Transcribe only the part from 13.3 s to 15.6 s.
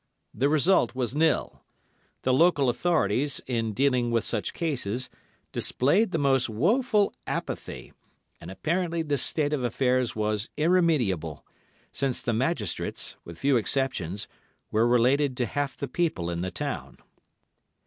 few exceptions, were related to